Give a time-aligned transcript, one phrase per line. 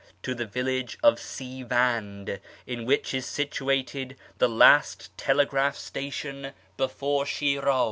[0.23, 7.79] to the village of Sivand, in which is situated the last telegraph station before Shiraz.